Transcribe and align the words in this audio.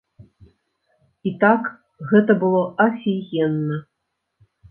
І 1.31 1.33
так, 1.43 1.61
гэта 2.11 2.31
было 2.43 2.61
афігенна. 2.87 3.77